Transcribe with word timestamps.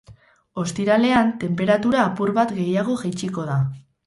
Ostiralean, 0.61 1.29
tenperatura 1.43 2.01
apur 2.07 2.33
bat 2.39 2.55
gehiago 2.57 2.97
jaitsiko 3.05 3.47
da. 3.53 3.61